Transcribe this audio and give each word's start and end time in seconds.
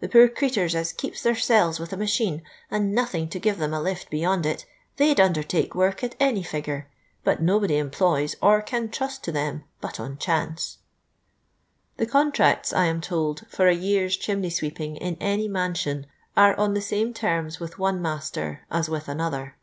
The 0.00 0.08
poor 0.08 0.26
crceturs 0.28 0.74
as 0.74 0.92
keeps 0.92 1.22
thcirsclves 1.22 1.78
with 1.78 1.92
a 1.92 1.96
machine, 1.96 2.42
and 2.68 2.92
nothing 2.92 3.28
to 3.28 3.38
give 3.38 3.58
them 3.58 3.72
a 3.72 3.80
lift 3.80 4.10
beyond 4.10 4.44
it, 4.44 4.64
thetf 4.96 5.14
'd 5.14 5.20
undertake 5.20 5.72
work 5.72 6.02
at 6.02 6.16
any 6.18 6.42
figure, 6.42 6.90
but 7.22 7.40
nobody 7.40 7.76
em 7.76 7.90
ploys 7.92 8.34
or 8.42 8.60
can 8.60 8.88
trust 8.88 9.22
to 9.22 9.30
them, 9.30 9.62
but 9.80 10.00
on 10.00 10.18
chance.*' 10.18 10.78
The 11.96 12.06
contracts, 12.06 12.72
I 12.72 12.86
am 12.86 13.00
told, 13.00 13.46
for 13.46 13.68
a 13.68 13.72
year's 13.72 14.18
chiumey 14.18 14.50
sweeping 14.50 14.96
in 14.96 15.16
any 15.20 15.46
mansion 15.46 16.08
are 16.36 16.56
on 16.58 16.74
the 16.74 16.82
same 16.82 17.14
terms 17.14 17.60
with 17.60 17.78
one 17.78 18.02
master 18.02 18.62
as 18.72 18.88
with 18.90 19.06
another. 19.06 19.58